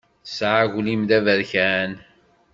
[0.25, 1.91] Tesɛa aglim d aberkan.